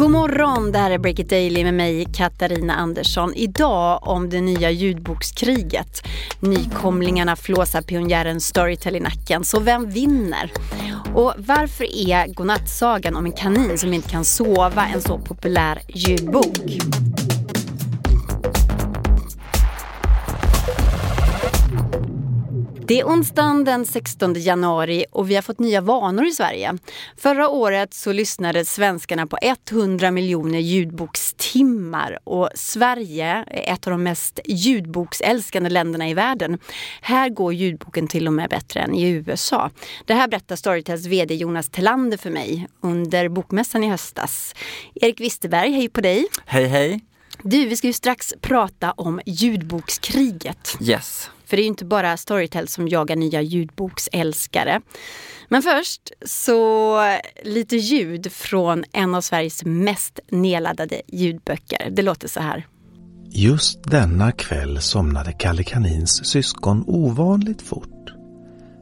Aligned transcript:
God 0.00 0.10
morgon, 0.10 0.72
det 0.72 0.78
här 0.78 0.90
är 0.90 0.98
Break 0.98 1.18
It 1.18 1.28
Daily 1.28 1.64
med 1.64 1.74
mig 1.74 2.06
Katarina 2.14 2.74
Andersson. 2.74 3.34
Idag 3.34 4.08
om 4.08 4.30
det 4.30 4.40
nya 4.40 4.70
ljudbokskriget. 4.70 6.02
Nykomlingarna 6.40 7.36
flåsar 7.36 7.82
pionjären 7.82 8.40
Storytel 8.40 8.96
i 8.96 9.00
nacken, 9.00 9.44
så 9.44 9.60
vem 9.60 9.90
vinner? 9.90 10.52
Och 11.14 11.34
varför 11.38 12.08
är 12.08 12.34
godnattsagan 12.34 13.16
om 13.16 13.26
en 13.26 13.32
kanin 13.32 13.78
som 13.78 13.94
inte 13.94 14.08
kan 14.08 14.24
sova 14.24 14.86
en 14.94 15.00
så 15.00 15.18
populär 15.18 15.82
ljudbok? 15.88 16.56
Det 22.90 23.00
är 23.00 23.04
onsdagen 23.04 23.64
den 23.64 23.86
16 23.86 24.34
januari 24.34 25.04
och 25.10 25.30
vi 25.30 25.34
har 25.34 25.42
fått 25.42 25.58
nya 25.58 25.80
vanor 25.80 26.26
i 26.26 26.32
Sverige. 26.32 26.78
Förra 27.16 27.48
året 27.48 27.94
så 27.94 28.12
lyssnade 28.12 28.64
svenskarna 28.64 29.26
på 29.26 29.38
100 29.70 30.10
miljoner 30.10 30.58
ljudbokstimmar 30.58 32.18
och 32.24 32.50
Sverige 32.54 33.44
är 33.46 33.74
ett 33.74 33.86
av 33.86 33.90
de 33.90 34.02
mest 34.02 34.40
ljudboksälskande 34.44 35.70
länderna 35.70 36.08
i 36.08 36.14
världen. 36.14 36.58
Här 37.00 37.28
går 37.28 37.54
ljudboken 37.54 38.08
till 38.08 38.26
och 38.26 38.32
med 38.32 38.50
bättre 38.50 38.80
än 38.80 38.94
i 38.94 39.10
USA. 39.10 39.70
Det 40.06 40.14
här 40.14 40.28
berättar 40.28 40.56
Storytels 40.56 41.06
VD 41.06 41.34
Jonas 41.34 41.68
Tellander 41.68 42.18
för 42.18 42.30
mig 42.30 42.66
under 42.80 43.28
bokmässan 43.28 43.84
i 43.84 43.88
höstas. 43.88 44.54
Erik 44.94 45.20
Wisterberg, 45.20 45.72
hej 45.72 45.88
på 45.88 46.00
dig! 46.00 46.26
Hej 46.46 46.66
hej! 46.66 47.00
Du, 47.42 47.66
vi 47.66 47.76
ska 47.76 47.86
ju 47.86 47.92
strax 47.92 48.34
prata 48.40 48.92
om 48.92 49.20
ljudbokskriget. 49.26 50.76
Yes. 50.80 51.30
För 51.50 51.56
det 51.56 51.60
är 51.60 51.64
ju 51.64 51.68
inte 51.68 51.84
bara 51.84 52.16
Storytel 52.16 52.68
som 52.68 52.88
jagar 52.88 53.16
nya 53.16 53.42
ljudboksälskare. 53.42 54.80
Men 55.48 55.62
först 55.62 56.12
så 56.26 56.98
lite 57.44 57.76
ljud 57.76 58.32
från 58.32 58.84
en 58.92 59.14
av 59.14 59.20
Sveriges 59.20 59.64
mest 59.64 60.20
nedladdade 60.30 61.02
ljudböcker. 61.08 61.90
Det 61.90 62.02
låter 62.02 62.28
så 62.28 62.40
här. 62.40 62.66
Just 63.30 63.84
denna 63.84 64.32
kväll 64.32 64.80
somnade 64.80 65.32
Kalle 65.32 65.62
Kanins 65.62 66.26
syskon 66.26 66.84
ovanligt 66.86 67.62
fort. 67.62 68.10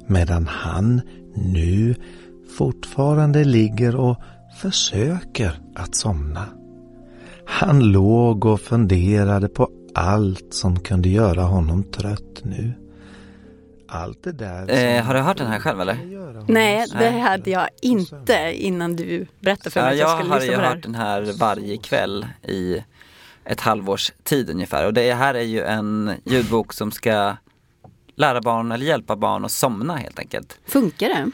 Medan 0.06 0.46
han 0.46 1.00
nu 1.34 1.94
fortfarande 2.58 3.44
ligger 3.44 3.96
och 3.96 4.16
försöker 4.62 5.60
att 5.74 5.96
somna. 5.96 6.44
Han 7.46 7.80
låg 7.80 8.44
och 8.44 8.60
funderade 8.60 9.48
på 9.48 9.70
allt 9.98 10.54
som 10.54 10.80
kunde 10.80 11.08
göra 11.08 11.42
honom 11.42 11.84
trött 11.84 12.40
nu. 12.42 12.72
Allt 13.88 14.22
det 14.22 14.32
där 14.32 14.70
eh, 14.70 15.04
Har 15.04 15.14
du 15.14 15.20
hört 15.20 15.38
den 15.38 15.46
här 15.46 15.60
själv 15.60 15.80
eller? 15.80 15.98
Nej, 16.48 16.86
det 16.98 17.10
hade 17.10 17.50
jag 17.50 17.68
inte 17.82 18.52
innan 18.54 18.96
du 18.96 19.26
berättade 19.40 19.70
för 19.70 19.82
mig 19.82 19.96
ja, 19.96 20.04
att 20.04 20.10
jag 20.10 20.18
skulle 20.18 20.34
Jag 20.34 20.40
lyssna 20.40 20.56
har 20.56 20.60
på 20.60 20.70
ju 20.70 20.74
hört 20.74 20.82
den 20.82 20.94
här 20.94 21.38
varje 21.38 21.76
kväll 21.76 22.26
i 22.42 22.84
ett 23.44 23.60
halvårs 23.60 24.12
tid 24.22 24.50
ungefär 24.50 24.86
och 24.86 24.94
det 24.94 25.14
här 25.14 25.34
är 25.34 25.42
ju 25.42 25.62
en 25.64 26.12
ljudbok 26.24 26.72
som 26.72 26.92
ska 26.92 27.36
lära 28.14 28.40
barn 28.40 28.72
eller 28.72 28.86
hjälpa 28.86 29.16
barn 29.16 29.44
att 29.44 29.52
somna 29.52 29.96
helt 29.96 30.18
enkelt. 30.18 30.60
Funkar 30.66 31.08
det? 31.08 31.30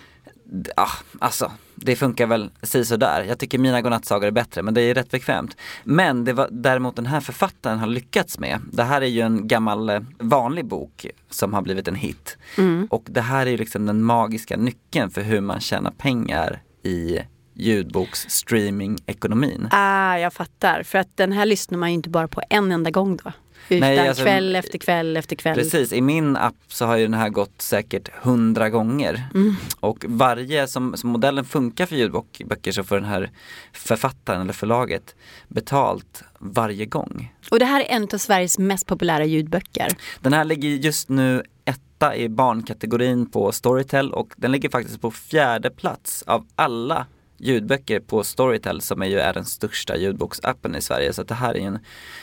Ja, 0.76 0.88
alltså 1.18 1.52
det 1.74 1.96
funkar 1.96 2.26
väl 2.26 2.50
sådär. 2.62 3.24
Jag 3.28 3.38
tycker 3.38 3.58
mina 3.58 3.82
godnattsagor 3.82 4.26
är 4.26 4.30
bättre 4.30 4.62
men 4.62 4.74
det 4.74 4.82
är 4.82 4.94
rätt 4.94 5.10
bekvämt. 5.10 5.56
Men 5.84 6.24
det 6.24 6.32
var 6.32 6.48
däremot 6.50 6.96
den 6.96 7.06
här 7.06 7.20
författaren 7.20 7.78
har 7.78 7.86
lyckats 7.86 8.38
med. 8.38 8.60
Det 8.72 8.82
här 8.82 9.00
är 9.00 9.06
ju 9.06 9.20
en 9.20 9.48
gammal 9.48 9.90
eh, 9.90 10.00
vanlig 10.18 10.66
bok 10.66 11.06
som 11.30 11.54
har 11.54 11.62
blivit 11.62 11.88
en 11.88 11.94
hit. 11.94 12.38
Mm. 12.58 12.86
Och 12.90 13.04
det 13.06 13.20
här 13.20 13.46
är 13.46 13.50
ju 13.50 13.56
liksom 13.56 13.86
den 13.86 14.02
magiska 14.02 14.56
nyckeln 14.56 15.10
för 15.10 15.22
hur 15.22 15.40
man 15.40 15.60
tjänar 15.60 15.90
pengar 15.90 16.62
i 16.82 17.18
ljudboks-streaming-ekonomin. 17.54 19.68
Ah, 19.70 20.18
jag 20.18 20.32
fattar. 20.32 20.82
För 20.82 20.98
att 20.98 21.16
den 21.16 21.32
här 21.32 21.46
lyssnar 21.46 21.78
man 21.78 21.88
ju 21.88 21.94
inte 21.94 22.08
bara 22.08 22.28
på 22.28 22.42
en 22.50 22.72
enda 22.72 22.90
gång 22.90 23.16
då. 23.16 23.32
Utan 23.68 23.80
Nej, 23.80 24.08
alltså, 24.08 24.22
kväll 24.22 24.56
efter 24.56 24.78
kväll 24.78 25.16
efter 25.16 25.36
kväll. 25.36 25.54
Precis, 25.54 25.92
i 25.92 26.00
min 26.00 26.36
app 26.36 26.54
så 26.68 26.84
har 26.84 26.96
ju 26.96 27.04
den 27.04 27.14
här 27.14 27.28
gått 27.28 27.62
säkert 27.62 28.08
hundra 28.22 28.70
gånger. 28.70 29.28
Mm. 29.34 29.56
Och 29.80 30.04
varje, 30.08 30.66
som, 30.66 30.96
som 30.96 31.10
modellen 31.10 31.44
funkar 31.44 31.86
för 31.86 31.96
ljudböcker 31.96 32.72
så 32.72 32.84
får 32.84 32.96
den 32.96 33.04
här 33.04 33.30
författaren 33.72 34.40
eller 34.40 34.52
förlaget 34.52 35.14
betalt 35.48 36.22
varje 36.38 36.86
gång. 36.86 37.32
Och 37.50 37.58
det 37.58 37.64
här 37.64 37.80
är 37.80 37.96
en 37.96 38.08
av 38.12 38.18
Sveriges 38.18 38.58
mest 38.58 38.86
populära 38.86 39.24
ljudböcker. 39.24 39.88
Den 40.20 40.32
här 40.32 40.44
ligger 40.44 40.68
just 40.68 41.08
nu 41.08 41.42
etta 41.64 42.16
i 42.16 42.28
barnkategorin 42.28 43.30
på 43.30 43.52
Storytel 43.52 44.12
och 44.12 44.32
den 44.36 44.52
ligger 44.52 44.68
faktiskt 44.68 45.00
på 45.00 45.10
fjärde 45.10 45.70
plats 45.70 46.22
av 46.22 46.46
alla 46.56 47.06
ljudböcker 47.44 48.00
på 48.00 48.24
Storytel 48.24 48.80
som 48.80 49.02
är 49.02 49.06
ju 49.06 49.18
är 49.18 49.32
den 49.32 49.44
största 49.44 49.96
ljudboksappen 49.96 50.74
i 50.74 50.80
Sverige. 50.80 51.12
Så 51.12 51.22
det 51.22 51.34
här 51.34 51.56
är 51.56 51.66
en 51.66 51.78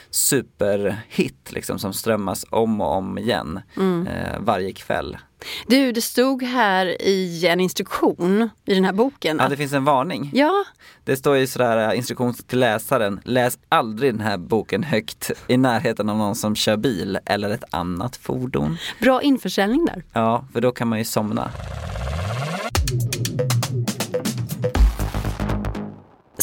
superhit 0.10 1.52
liksom 1.52 1.80
som 1.80 1.94
strömmas 1.94 2.46
om 2.50 2.82
och 2.82 2.96
om 2.96 3.18
igen 3.18 3.60
mm. 3.78 4.08
eh, 4.08 4.40
varje 4.40 4.72
kväll. 4.72 5.18
Du, 5.68 5.92
det 5.92 6.02
stod 6.02 6.44
här 6.44 7.02
i 7.02 7.48
en 7.48 7.60
instruktion 7.60 8.50
i 8.66 8.74
den 8.74 8.86
här 8.86 8.94
boken. 8.94 9.38
Ja, 9.42 9.50
det 9.50 9.58
finns 9.58 9.74
en 9.74 9.86
varning. 9.86 10.32
Ja. 10.34 10.64
Det 11.04 11.18
står 11.18 11.38
ju 11.38 11.48
sådär 11.48 11.90
eh, 11.90 11.98
instruktion 11.98 12.34
till 12.34 12.60
läsaren. 12.60 13.20
Läs 13.24 13.60
aldrig 13.70 14.14
den 14.14 14.22
här 14.22 14.38
boken 14.38 14.84
högt 14.84 15.32
i 15.48 15.58
närheten 15.58 16.10
av 16.10 16.18
någon 16.18 16.36
som 16.36 16.56
kör 16.56 16.78
bil 16.78 17.20
eller 17.26 17.50
ett 17.50 17.64
annat 17.70 18.16
fordon. 18.16 18.78
Bra 19.02 19.22
införsäljning 19.22 19.86
där. 19.86 20.04
Ja, 20.14 20.46
för 20.54 20.62
då 20.62 20.72
kan 20.72 20.88
man 20.88 21.00
ju 21.00 21.06
somna. 21.06 21.52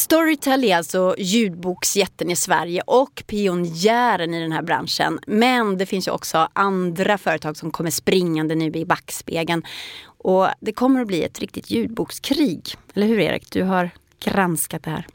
Storytel 0.08 0.64
är 0.64 0.76
alltså 0.76 1.14
ljudboksjätten 1.18 2.30
i 2.30 2.36
Sverige 2.36 2.82
och 2.86 3.22
pionjären 3.26 4.34
i 4.34 4.40
den 4.40 4.52
här 4.52 4.62
branschen. 4.62 5.18
Men 5.26 5.78
det 5.78 5.86
finns 5.86 6.08
ju 6.08 6.12
också 6.12 6.48
andra 6.52 7.18
företag 7.18 7.56
som 7.56 7.70
kommer 7.70 7.90
springande 7.90 8.54
nu 8.54 8.66
i 8.66 8.84
backspegeln. 8.84 9.62
Och 10.04 10.48
det 10.60 10.72
kommer 10.72 11.00
att 11.00 11.06
bli 11.06 11.22
ett 11.22 11.38
riktigt 11.38 11.70
ljudbokskrig. 11.70 12.74
Eller 12.94 13.06
hur 13.06 13.18
Erik? 13.18 13.50
Du 13.50 13.62
har 13.62 13.90
granskat 14.24 14.82
det 14.82 14.90
här. 14.90 15.06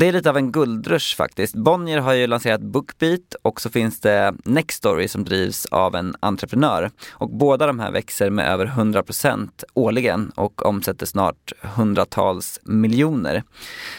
Det 0.00 0.06
är 0.06 0.12
lite 0.12 0.30
av 0.30 0.36
en 0.36 0.52
guldrush 0.52 1.16
faktiskt. 1.16 1.54
Bonnier 1.54 1.98
har 1.98 2.12
ju 2.12 2.26
lanserat 2.26 2.60
Bookbeat 2.60 3.34
och 3.42 3.60
så 3.60 3.70
finns 3.70 4.00
det 4.00 4.34
Nextory 4.44 5.08
som 5.08 5.24
drivs 5.24 5.66
av 5.66 5.94
en 5.94 6.16
entreprenör. 6.20 6.90
Och 7.10 7.30
båda 7.30 7.66
de 7.66 7.80
här 7.80 7.90
växer 7.90 8.30
med 8.30 8.48
över 8.48 8.66
100% 8.66 9.64
årligen 9.74 10.30
och 10.34 10.66
omsätter 10.66 11.06
snart 11.06 11.52
hundratals 11.60 12.60
miljoner. 12.62 13.42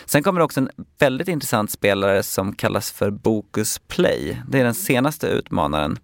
Sen 0.05 0.23
kommer 0.23 0.39
det 0.39 0.45
också 0.45 0.59
en 0.59 0.69
väldigt 0.99 1.27
intressant 1.27 1.71
spelare 1.71 2.23
som 2.23 2.55
kallas 2.55 2.91
för 2.91 3.11
Bokus 3.11 3.79
Play. 3.87 4.41
Det 4.47 4.59
är 4.59 4.63
den 4.63 4.73
senaste 4.73 5.27
utmanaren. 5.27 5.99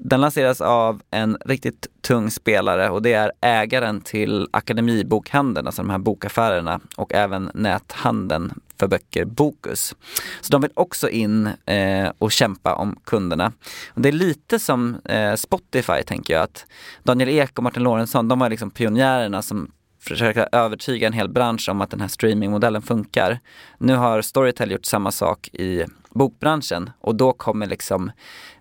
Den 0.00 0.20
lanseras 0.20 0.60
av 0.60 1.02
en 1.10 1.38
riktigt 1.44 1.86
tung 2.08 2.30
spelare 2.30 2.90
och 2.90 3.02
det 3.02 3.12
är 3.12 3.32
ägaren 3.40 4.00
till 4.00 4.48
Akademibokhandeln, 4.50 5.66
alltså 5.66 5.82
de 5.82 5.90
här 5.90 5.98
bokaffärerna 5.98 6.80
och 6.96 7.14
även 7.14 7.50
näthandeln 7.54 8.52
för 8.78 8.88
böcker, 8.88 9.24
Bokus. 9.24 9.94
Så 10.40 10.52
de 10.52 10.60
vill 10.60 10.70
också 10.74 11.08
in 11.08 11.46
eh, 11.66 12.10
och 12.18 12.32
kämpa 12.32 12.74
om 12.74 12.96
kunderna. 13.04 13.52
Och 13.88 14.00
det 14.00 14.08
är 14.08 14.12
lite 14.12 14.58
som 14.58 14.96
eh, 15.04 15.34
Spotify 15.34 16.02
tänker 16.06 16.34
jag 16.34 16.42
att 16.42 16.66
Daniel 17.02 17.28
Ek 17.28 17.58
och 17.58 17.62
Martin 17.64 17.82
Lorentzon, 17.82 18.28
de 18.28 18.38
var 18.38 18.50
liksom 18.50 18.70
pionjärerna 18.70 19.42
som 19.42 19.70
försöka 20.00 20.48
övertyga 20.52 21.06
en 21.06 21.12
hel 21.12 21.28
bransch 21.28 21.68
om 21.68 21.80
att 21.80 21.90
den 21.90 22.00
här 22.00 22.08
streamingmodellen 22.08 22.82
funkar. 22.82 23.40
Nu 23.78 23.96
har 23.96 24.22
Storytel 24.22 24.70
gjort 24.70 24.84
samma 24.84 25.12
sak 25.12 25.48
i 25.48 25.84
bokbranschen 26.10 26.90
och 27.00 27.14
då 27.14 27.32
kommer 27.32 27.66
liksom 27.66 28.10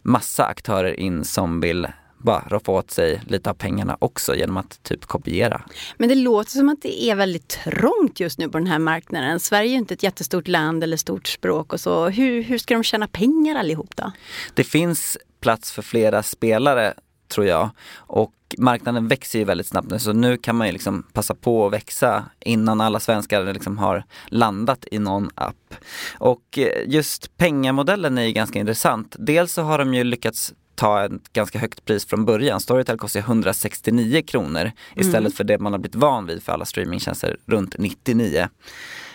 massa 0.01 0.45
aktörer 0.45 0.99
in 0.99 1.23
som 1.23 1.61
vill 1.61 1.87
bara 2.17 2.47
roffa 2.49 2.71
åt 2.71 2.91
sig 2.91 3.21
lite 3.27 3.49
av 3.49 3.53
pengarna 3.53 3.97
också 3.99 4.35
genom 4.35 4.57
att 4.57 4.83
typ 4.83 5.05
kopiera. 5.05 5.61
Men 5.97 6.09
det 6.09 6.15
låter 6.15 6.51
som 6.51 6.69
att 6.69 6.81
det 6.81 7.03
är 7.03 7.15
väldigt 7.15 7.47
trångt 7.47 8.19
just 8.19 8.39
nu 8.39 8.49
på 8.49 8.57
den 8.57 8.67
här 8.67 8.79
marknaden. 8.79 9.39
Sverige 9.39 9.71
är 9.71 9.75
inte 9.75 9.93
ett 9.93 10.03
jättestort 10.03 10.47
land 10.47 10.83
eller 10.83 10.97
stort 10.97 11.27
språk 11.27 11.73
och 11.73 11.79
så. 11.79 12.09
Hur, 12.09 12.43
hur 12.43 12.57
ska 12.57 12.73
de 12.73 12.83
tjäna 12.83 13.07
pengar 13.07 13.55
allihop 13.55 13.95
då? 13.95 14.11
Det 14.53 14.63
finns 14.63 15.17
plats 15.39 15.71
för 15.71 15.81
flera 15.81 16.23
spelare 16.23 16.93
tror 17.27 17.45
jag. 17.45 17.69
Och 17.95 18.33
marknaden 18.57 19.07
växer 19.07 19.39
ju 19.39 19.45
väldigt 19.45 19.67
snabbt 19.67 19.91
nu 19.91 19.99
så 19.99 20.13
nu 20.13 20.37
kan 20.37 20.55
man 20.55 20.67
ju 20.67 20.73
liksom 20.73 21.03
passa 21.13 21.35
på 21.35 21.65
att 21.65 21.73
växa 21.73 22.25
innan 22.39 22.81
alla 22.81 22.99
svenskar 22.99 23.53
liksom 23.53 23.77
har 23.77 24.03
landat 24.27 24.85
i 24.91 24.99
någon 24.99 25.29
app. 25.35 25.75
Och 26.17 26.59
just 26.85 27.37
pengamodellen 27.37 28.17
är 28.17 28.23
ju 28.23 28.31
ganska 28.31 28.59
intressant. 28.59 29.15
Dels 29.19 29.53
så 29.53 29.61
har 29.61 29.77
de 29.77 29.93
ju 29.93 30.03
lyckats 30.03 30.53
ta 30.77 31.05
ett 31.05 31.33
ganska 31.33 31.59
högt 31.59 31.85
pris 31.85 32.05
från 32.05 32.25
början. 32.25 32.59
Storytel 32.59 32.97
kostar 32.97 33.19
169 33.19 34.21
kronor 34.27 34.71
istället 34.95 35.15
mm. 35.15 35.31
för 35.31 35.43
det 35.43 35.59
man 35.59 35.71
har 35.71 35.79
blivit 35.79 35.95
van 35.95 36.25
vid 36.25 36.43
för 36.43 36.53
alla 36.53 36.65
streamingtjänster 36.65 37.37
runt 37.45 37.75
99. 37.77 38.47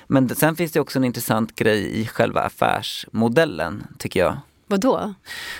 Men 0.07 0.29
sen 0.29 0.57
finns 0.57 0.73
det 0.73 0.81
också 0.81 0.99
en 0.99 1.05
intressant 1.05 1.55
grej 1.55 2.01
i 2.01 2.07
själva 2.07 2.41
affärsmodellen 2.41 3.87
tycker 3.99 4.21
jag. 4.21 4.37
Vadå? 4.73 5.15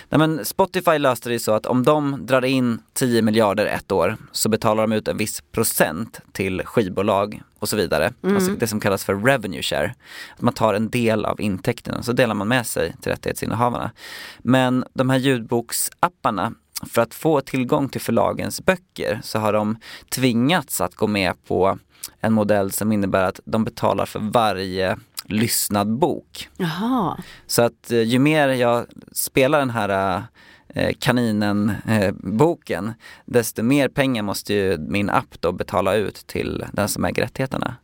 Nej, 0.09 0.19
men 0.19 0.45
Spotify 0.45 0.97
löste 0.97 1.29
det 1.29 1.39
så 1.39 1.51
att 1.51 1.65
om 1.65 1.83
de 1.83 2.25
drar 2.25 2.45
in 2.45 2.79
10 2.93 3.21
miljarder 3.21 3.65
ett 3.65 3.91
år 3.91 4.17
så 4.31 4.49
betalar 4.49 4.83
de 4.83 4.91
ut 4.91 5.07
en 5.07 5.17
viss 5.17 5.41
procent 5.41 6.19
till 6.31 6.61
skivbolag 6.65 7.41
och 7.59 7.69
så 7.69 7.75
vidare. 7.75 8.13
Mm. 8.23 8.35
Alltså 8.35 8.51
det 8.51 8.67
som 8.67 8.79
kallas 8.79 9.05
för 9.05 9.15
revenue 9.15 9.61
share. 9.61 9.95
Att 10.35 10.41
man 10.41 10.53
tar 10.53 10.73
en 10.73 10.89
del 10.89 11.25
av 11.25 11.41
intäkterna 11.41 12.03
så 12.03 12.13
delar 12.13 12.35
man 12.35 12.47
med 12.47 12.67
sig 12.67 12.95
till 13.01 13.11
rättighetsinnehavarna. 13.11 13.91
Men 14.39 14.85
de 14.93 15.09
här 15.09 15.17
ljudboksapparna 15.17 16.53
för 16.89 17.01
att 17.01 17.13
få 17.13 17.41
tillgång 17.41 17.89
till 17.89 18.01
förlagens 18.01 18.65
böcker 18.65 19.19
så 19.23 19.39
har 19.39 19.53
de 19.53 19.77
tvingats 20.09 20.81
att 20.81 20.95
gå 20.95 21.07
med 21.07 21.45
på 21.47 21.77
en 22.21 22.33
modell 22.33 22.71
som 22.71 22.91
innebär 22.91 23.23
att 23.23 23.39
de 23.45 23.63
betalar 23.63 24.05
för 24.05 24.19
varje 24.19 24.97
lyssnad 25.25 25.97
bok. 25.97 26.49
Jaha. 26.57 27.17
Så 27.47 27.61
att 27.61 27.91
eh, 27.91 28.01
ju 28.01 28.19
mer 28.19 28.47
jag 28.47 28.85
spelar 29.11 29.59
den 29.59 29.69
här 29.69 30.23
eh, 30.67 30.93
kaninen-boken, 30.99 32.87
eh, 32.87 32.93
desto 33.25 33.63
mer 33.63 33.87
pengar 33.87 34.23
måste 34.23 34.53
ju 34.53 34.77
min 34.77 35.09
app 35.09 35.41
då 35.41 35.51
betala 35.51 35.95
ut 35.95 36.15
till 36.27 36.65
den 36.73 36.89
som 36.89 37.05
äger 37.05 37.21
rättigheterna. 37.21 37.75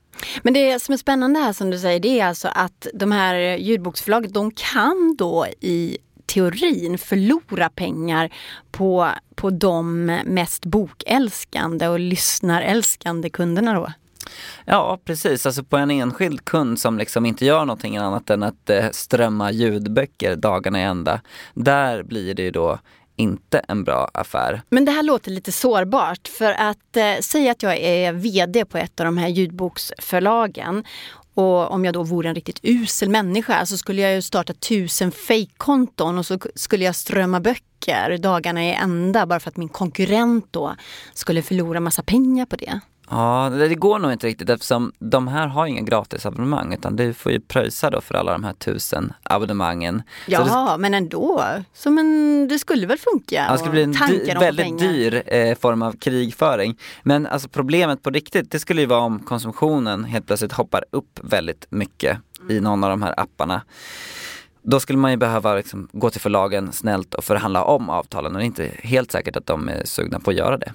Men 0.42 0.54
det 0.54 0.82
som 0.82 0.94
är 0.94 0.98
spännande 0.98 1.40
här 1.40 1.54
som 1.54 1.70
du 1.70 1.80
säger, 1.80 2.00
det 2.00 2.20
är 2.20 2.26
alltså 2.26 2.48
att 2.48 2.88
de 2.94 3.12
här 3.12 3.58
ljudboksförlagen, 3.58 4.32
de 4.32 4.52
kan 4.52 5.16
då 5.18 5.48
i 5.62 5.98
teorin 6.26 6.98
förlora 6.98 7.70
pengar 7.70 8.34
på, 8.72 9.10
på 9.36 9.50
de 9.50 10.06
mest 10.26 10.66
bokälskande 10.66 11.88
och 11.88 12.00
lyssnarälskande 12.00 13.30
kunderna 13.30 13.74
då? 13.74 13.92
Ja 14.66 15.00
precis, 15.06 15.46
alltså 15.46 15.64
på 15.64 15.78
en 15.78 15.92
enskild 15.92 16.46
kund 16.46 16.80
som 16.80 16.98
liksom 16.98 17.26
inte 17.26 17.46
gör 17.46 17.66
någonting 17.66 17.98
annat 17.98 18.30
än 18.30 18.44
att 18.44 18.70
eh, 18.70 18.90
strömma 18.92 19.52
ljudböcker 19.52 20.36
dagarna 20.36 20.80
i 20.80 20.84
ända. 20.84 21.22
Där 21.54 22.04
blir 22.04 22.34
det 22.34 22.44
ju 22.44 22.52
då 22.52 22.80
inte 23.16 23.60
en 23.68 23.84
bra 23.84 24.10
affär. 24.14 24.62
Men 24.70 24.86
det 24.86 24.92
här 24.92 25.04
låter 25.04 25.32
lite 25.32 25.52
sårbart 25.52 26.28
för 26.28 26.52
att 26.54 26.98
eh, 26.98 27.20
säga 27.22 27.52
att 27.52 27.64
jag 27.64 27.78
är 27.78 28.14
VD 28.14 28.66
på 28.66 28.78
ett 28.78 29.00
av 29.00 29.06
de 29.06 29.18
här 29.18 29.28
ljudboksförlagen 29.28 30.84
och 31.34 31.72
om 31.72 31.86
jag 31.86 31.94
då 31.94 32.04
vore 32.04 32.30
en 32.30 32.36
riktigt 32.36 32.60
usel 32.64 33.10
människa 33.10 33.66
så 33.66 33.78
skulle 33.78 34.02
jag 34.02 34.14
ju 34.14 34.22
starta 34.22 34.54
tusen 34.54 35.12
fejkkonton 35.12 36.18
och 36.18 36.26
så 36.26 36.40
skulle 36.56 36.86
jag 36.86 36.96
strömma 36.96 37.40
böcker 37.40 38.18
dagarna 38.18 38.66
i 38.66 38.74
ända 38.74 39.26
bara 39.26 39.40
för 39.40 39.50
att 39.50 39.58
min 39.58 39.70
konkurrent 39.70 40.48
då 40.52 40.76
skulle 41.14 41.42
förlora 41.42 41.80
massa 41.80 42.04
pengar 42.04 42.46
på 42.46 42.56
det. 42.56 42.80
Ja, 43.10 43.50
det 43.50 43.76
går 43.76 44.00
nog 44.00 44.12
inte 44.12 44.28
riktigt 44.28 44.50
eftersom 44.50 44.92
de 45.00 45.28
här 45.28 45.48
har 45.48 45.66
inga 45.66 45.82
gratisabonnemang 45.82 46.74
utan 46.74 46.96
du 46.96 47.14
får 47.14 47.32
ju 47.32 47.40
pröjsa 47.40 47.90
då 47.90 48.02
för 48.02 48.16
alla 48.16 48.32
de 48.32 48.44
här 48.44 48.54
tusen 48.54 49.14
abonnemangen. 49.24 50.04
Ja, 50.28 50.70
det, 50.72 50.82
men 50.82 50.94
ändå. 50.94 51.44
Så 51.74 51.92
men 51.92 52.48
det 52.48 52.60
skulle 52.60 52.88
väl 52.88 52.98
funka? 52.98 53.36
Ja, 53.36 53.52
det 53.52 53.58
skulle 53.58 53.72
bli 53.72 53.84
en 53.84 53.92
dy, 53.92 54.34
väldigt 54.40 54.80
dyr 54.80 55.24
eh, 55.26 55.58
form 55.58 55.82
av 55.82 55.92
krigföring. 55.92 56.78
Men 57.04 57.28
alltså 57.28 57.50
problemet 57.50 58.04
på 58.04 58.10
riktigt, 58.10 58.52
det 58.52 58.60
skulle 58.60 58.82
ju 58.82 58.88
vara 58.88 59.02
om 59.02 59.20
konsumtionen 59.20 60.04
helt 60.04 60.28
plötsligt 60.28 60.52
hoppar 60.52 60.86
upp 60.92 61.20
väldigt 61.24 61.66
mycket 61.70 62.18
i 62.50 62.60
någon 62.60 62.84
av 62.84 62.90
de 62.90 63.02
här 63.02 63.20
apparna. 63.20 63.62
Då 64.62 64.80
skulle 64.80 65.00
man 65.00 65.12
ju 65.12 65.18
behöva 65.18 65.56
liksom 65.56 65.90
gå 65.92 66.10
till 66.10 66.22
förlagen 66.22 66.72
snällt 66.72 67.14
och 67.14 67.24
förhandla 67.24 67.64
om 67.64 67.90
avtalen 67.90 68.32
och 68.32 68.38
det 68.38 68.44
är 68.44 68.46
inte 68.46 68.72
helt 68.84 69.12
säkert 69.12 69.36
att 69.36 69.46
de 69.46 69.70
är 69.70 69.86
sugna 69.86 70.20
på 70.20 70.30
att 70.30 70.38
göra 70.38 70.58
det. 70.58 70.74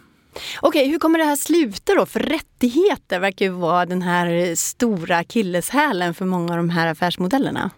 Okej, 0.61 0.89
hur 0.89 0.99
kommer 0.99 1.19
det 1.19 1.25
här 1.25 1.37
sluta 1.37 1.95
då? 1.95 2.07
För 2.07 2.21
rättigheter 2.21 3.21
verkar 3.21 3.47
ju 3.47 3.53
vara 3.53 3.87
den 3.87 4.03
här 4.03 4.55
stora 4.55 5.25
killeshälen 5.25 6.15
för 6.15 6.25
många 6.25 6.53
av 6.53 6.57
de 6.57 6.71
här 6.71 6.87
affärsmodellerna. 6.87 7.71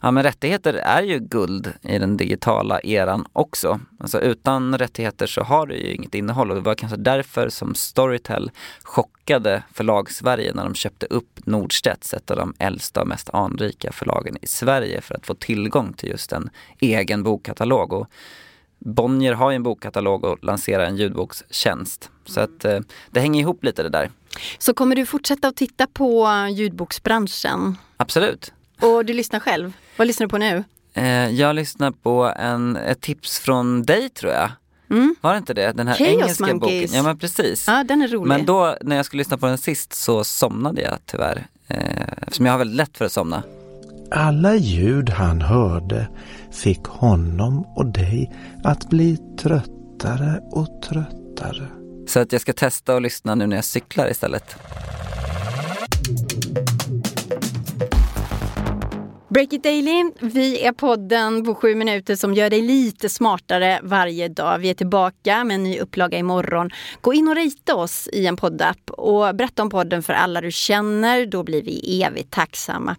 Ja 0.00 0.10
men 0.10 0.22
rättigheter 0.22 0.74
är 0.74 1.02
ju 1.02 1.18
guld 1.18 1.72
i 1.82 1.98
den 1.98 2.16
digitala 2.16 2.80
eran 2.80 3.26
också. 3.32 3.80
Alltså 4.00 4.20
utan 4.20 4.78
rättigheter 4.78 5.26
så 5.26 5.42
har 5.42 5.66
du 5.66 5.76
ju 5.76 5.94
inget 5.94 6.14
innehåll 6.14 6.50
och 6.50 6.56
det 6.56 6.62
var 6.62 6.74
kanske 6.74 6.96
därför 6.96 7.48
som 7.48 7.74
Storytel 7.74 8.50
chockade 8.82 9.62
förlag-Sverige 9.72 10.52
när 10.54 10.64
de 10.64 10.74
köpte 10.74 11.06
upp 11.06 11.40
Nordstedts, 11.46 12.14
ett 12.14 12.30
av 12.30 12.36
de 12.36 12.54
äldsta 12.58 13.00
och 13.00 13.08
mest 13.08 13.30
anrika 13.32 13.92
förlagen 13.92 14.36
i 14.42 14.46
Sverige 14.46 15.00
för 15.00 15.14
att 15.14 15.26
få 15.26 15.34
tillgång 15.34 15.92
till 15.92 16.08
just 16.08 16.32
en 16.32 16.50
egen 16.80 17.22
bokkatalog. 17.22 17.92
Och 17.92 18.06
Bonnier 18.80 19.32
har 19.32 19.50
ju 19.50 19.56
en 19.56 19.62
bokkatalog 19.62 20.24
och 20.24 20.44
lanserar 20.44 20.84
en 20.84 20.96
ljudbokstjänst. 20.96 22.10
Så 22.26 22.40
att 22.40 22.64
eh, 22.64 22.78
det 23.10 23.20
hänger 23.20 23.40
ihop 23.40 23.64
lite 23.64 23.82
det 23.82 23.88
där. 23.88 24.10
Så 24.58 24.74
kommer 24.74 24.96
du 24.96 25.06
fortsätta 25.06 25.48
att 25.48 25.56
titta 25.56 25.86
på 25.86 26.28
ljudboksbranschen? 26.52 27.76
Absolut. 27.96 28.52
Och 28.80 29.04
du 29.04 29.12
lyssnar 29.12 29.40
själv? 29.40 29.72
Vad 29.96 30.06
lyssnar 30.06 30.26
du 30.26 30.30
på 30.30 30.38
nu? 30.38 30.64
Eh, 30.94 31.30
jag 31.30 31.56
lyssnar 31.56 31.90
på 31.90 32.32
en, 32.36 32.76
ett 32.76 33.00
tips 33.00 33.38
från 33.38 33.82
dig 33.82 34.08
tror 34.08 34.32
jag. 34.32 34.50
Mm. 34.90 35.14
Var 35.20 35.32
det 35.32 35.38
inte 35.38 35.54
det? 35.54 35.72
Den 35.72 35.88
här 35.88 35.94
Chaos 35.96 36.08
engelska 36.10 36.46
Monkeys. 36.46 36.60
boken. 36.82 36.96
Ja 36.96 37.02
men 37.02 37.18
precis. 37.18 37.64
Ja, 37.68 37.84
den 37.84 38.02
är 38.02 38.08
rolig. 38.08 38.28
Men 38.28 38.46
då 38.46 38.76
när 38.82 38.96
jag 38.96 39.06
skulle 39.06 39.20
lyssna 39.20 39.38
på 39.38 39.46
den 39.46 39.58
sist 39.58 39.92
så 39.92 40.24
somnade 40.24 40.82
jag 40.82 40.98
tyvärr. 41.06 41.46
Eh, 41.68 42.02
eftersom 42.22 42.46
jag 42.46 42.52
har 42.52 42.58
väldigt 42.58 42.76
lätt 42.76 42.98
för 42.98 43.04
att 43.04 43.12
somna. 43.12 43.42
Alla 44.12 44.56
ljud 44.56 45.10
han 45.10 45.42
hörde 45.42 46.08
fick 46.50 46.84
honom 46.84 47.64
och 47.76 47.86
dig 47.86 48.32
att 48.64 48.88
bli 48.88 49.16
tröttare 49.38 50.40
och 50.50 50.82
tröttare. 50.82 51.66
Så 52.08 52.20
att 52.20 52.32
jag 52.32 52.40
ska 52.40 52.52
testa 52.52 52.96
att 52.96 53.02
lyssna 53.02 53.34
nu 53.34 53.46
när 53.46 53.56
jag 53.56 53.64
cyklar 53.64 54.10
istället. 54.10 54.56
Break 59.30 59.52
it 59.52 59.62
Daily, 59.62 60.04
vi 60.20 60.64
är 60.64 60.72
podden 60.72 61.44
på 61.44 61.54
sju 61.54 61.74
minuter 61.74 62.16
som 62.16 62.34
gör 62.34 62.50
dig 62.50 62.62
lite 62.62 63.08
smartare 63.08 63.80
varje 63.82 64.28
dag. 64.28 64.58
Vi 64.58 64.70
är 64.70 64.74
tillbaka 64.74 65.44
med 65.44 65.54
en 65.54 65.62
ny 65.62 65.78
upplaga 65.78 66.18
imorgon. 66.18 66.70
Gå 67.00 67.14
in 67.14 67.28
och 67.28 67.34
rita 67.34 67.74
oss 67.74 68.08
i 68.12 68.26
en 68.26 68.36
poddapp 68.36 68.90
och 68.90 69.34
berätta 69.34 69.62
om 69.62 69.70
podden 69.70 70.02
för 70.02 70.12
alla 70.12 70.40
du 70.40 70.52
känner. 70.52 71.26
Då 71.26 71.42
blir 71.42 71.62
vi 71.62 72.02
evigt 72.02 72.30
tacksamma. 72.30 72.96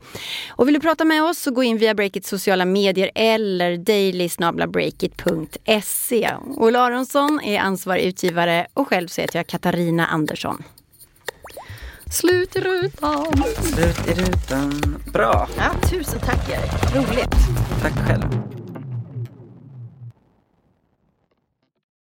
Och 0.49 0.67
vill 0.67 0.73
du 0.73 0.79
prata 0.79 1.05
med 1.05 1.23
oss 1.23 1.39
så 1.39 1.51
gå 1.51 1.63
in 1.63 1.77
via 1.77 1.93
Breakits 1.93 2.29
sociala 2.29 2.65
medier 2.65 3.11
eller 3.15 3.77
daily.breakit.se. 3.77 6.29
Ola 6.57 6.79
Aronsson 6.79 7.39
är 7.43 7.59
ansvarig 7.59 8.03
utgivare 8.03 8.67
och 8.73 8.87
själv 8.87 9.07
så 9.07 9.21
heter 9.21 9.39
jag 9.39 9.47
Katarina 9.47 10.07
Andersson. 10.07 10.63
Slut 12.11 12.55
i 12.55 12.59
rutan. 12.59 13.43
Slut 13.61 14.07
i 14.07 14.13
rutan. 14.21 14.99
Bra. 15.13 15.47
Ja, 15.57 15.87
tusen 15.89 16.19
tack 16.19 16.49
Erik. 16.49 16.95
Roligt. 16.95 17.35
Tack 17.81 17.93
själv. 18.07 18.60